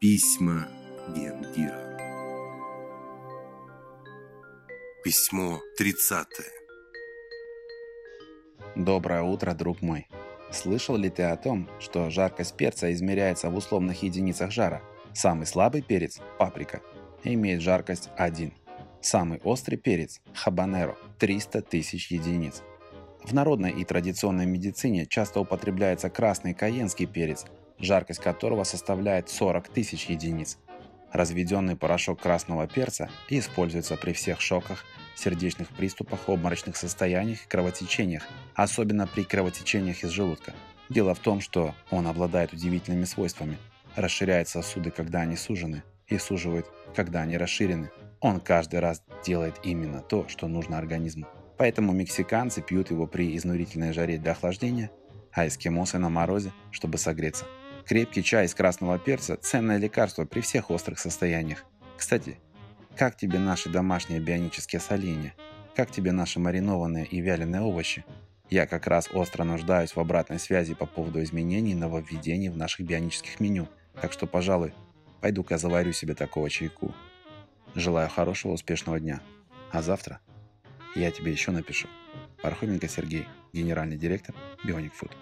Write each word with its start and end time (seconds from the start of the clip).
Письма 0.00 0.68
Гендира. 1.08 1.98
Письмо 5.02 5.58
30. 5.76 6.24
Доброе 8.76 9.22
утро, 9.22 9.54
друг 9.54 9.82
мой. 9.82 10.06
Слышал 10.52 10.94
ли 10.96 11.10
ты 11.10 11.24
о 11.24 11.36
том, 11.36 11.68
что 11.80 12.10
жаркость 12.10 12.54
перца 12.56 12.92
измеряется 12.92 13.50
в 13.50 13.56
условных 13.56 14.04
единицах 14.04 14.52
жара? 14.52 14.82
Самый 15.14 15.46
слабый 15.46 15.82
перец– 15.82 16.20
паприка– 16.38 16.80
имеет 17.24 17.60
жаркость 17.60 18.08
1. 18.16 18.52
Самый 19.00 19.40
острый 19.42 19.78
перец– 19.78 20.20
хабанеро– 20.32 20.96
300 21.18 21.62
тысяч 21.62 22.12
единиц. 22.12 22.62
В 23.24 23.34
народной 23.34 23.72
и 23.72 23.84
традиционной 23.84 24.46
медицине 24.46 25.06
часто 25.06 25.40
употребляется 25.40 26.08
красный 26.08 26.54
каенский 26.54 27.06
перец, 27.06 27.46
жаркость 27.78 28.20
которого 28.20 28.64
составляет 28.64 29.28
40 29.28 29.68
тысяч 29.68 30.06
единиц. 30.06 30.58
Разведенный 31.12 31.76
порошок 31.76 32.20
красного 32.20 32.66
перца 32.66 33.08
используется 33.28 33.96
при 33.96 34.12
всех 34.12 34.40
шоках, 34.40 34.84
сердечных 35.16 35.68
приступах, 35.70 36.28
обморочных 36.28 36.76
состояниях 36.76 37.44
и 37.44 37.48
кровотечениях, 37.48 38.26
особенно 38.54 39.06
при 39.06 39.24
кровотечениях 39.24 40.04
из 40.04 40.10
желудка. 40.10 40.52
Дело 40.90 41.14
в 41.14 41.18
том, 41.18 41.40
что 41.40 41.74
он 41.90 42.06
обладает 42.06 42.52
удивительными 42.52 43.04
свойствами. 43.04 43.58
Расширяет 43.96 44.48
сосуды, 44.48 44.90
когда 44.90 45.20
они 45.20 45.36
сужены, 45.36 45.82
и 46.06 46.18
суживает, 46.18 46.66
когда 46.94 47.22
они 47.22 47.36
расширены. 47.36 47.90
Он 48.20 48.40
каждый 48.40 48.80
раз 48.80 49.02
делает 49.24 49.56
именно 49.62 50.00
то, 50.00 50.26
что 50.28 50.46
нужно 50.46 50.78
организму. 50.78 51.26
Поэтому 51.56 51.92
мексиканцы 51.92 52.62
пьют 52.62 52.90
его 52.90 53.06
при 53.06 53.36
изнурительной 53.36 53.92
жаре 53.92 54.18
для 54.18 54.32
охлаждения, 54.32 54.90
а 55.32 55.46
эскимосы 55.46 55.98
на 55.98 56.08
морозе, 56.08 56.52
чтобы 56.70 56.98
согреться. 56.98 57.46
Крепкий 57.88 58.22
чай 58.22 58.44
из 58.44 58.54
красного 58.54 58.98
перца– 58.98 59.36
ценное 59.40 59.78
лекарство 59.78 60.26
при 60.26 60.42
всех 60.42 60.70
острых 60.70 60.98
состояниях. 60.98 61.64
Кстати, 61.96 62.38
как 62.94 63.16
тебе 63.16 63.38
наши 63.38 63.70
домашние 63.70 64.20
бионические 64.20 64.78
соленья? 64.78 65.34
Как 65.74 65.90
тебе 65.90 66.12
наши 66.12 66.38
маринованные 66.38 67.06
и 67.06 67.22
вяленые 67.22 67.62
овощи? 67.62 68.04
Я 68.50 68.66
как 68.66 68.88
раз 68.88 69.08
остро 69.14 69.42
нуждаюсь 69.42 69.96
в 69.96 70.00
обратной 70.00 70.38
связи 70.38 70.74
по 70.74 70.84
поводу 70.84 71.22
изменений 71.22 71.72
и 71.72 71.74
нововведений 71.74 72.50
в 72.50 72.58
наших 72.58 72.84
бионических 72.84 73.40
меню. 73.40 73.68
Так 74.02 74.12
что, 74.12 74.26
пожалуй, 74.26 74.74
пойду-ка 75.22 75.56
заварю 75.56 75.92
себе 75.92 76.14
такого 76.14 76.50
чайку. 76.50 76.94
Желаю 77.74 78.10
хорошего, 78.10 78.52
успешного 78.52 79.00
дня. 79.00 79.22
А 79.72 79.80
завтра 79.80 80.20
я 80.94 81.10
тебе 81.10 81.32
еще 81.32 81.52
напишу. 81.52 81.88
Пархоменко 82.42 82.86
Сергей, 82.86 83.26
генеральный 83.54 83.96
директор 83.96 84.34
Bionic 84.62 84.92
Food. 85.00 85.12